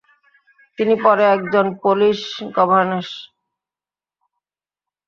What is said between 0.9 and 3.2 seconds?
পরে একজন Polish governess